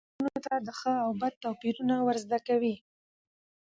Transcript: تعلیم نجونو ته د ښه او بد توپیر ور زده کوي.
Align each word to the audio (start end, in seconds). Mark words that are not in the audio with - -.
تعلیم 0.03 0.23
نجونو 0.23 0.39
ته 0.45 0.53
د 0.67 0.69
ښه 0.79 0.93
او 1.03 1.11
بد 1.21 1.33
توپیر 1.43 1.75
ور 2.05 2.15
زده 2.25 2.39
کوي. 2.47 2.75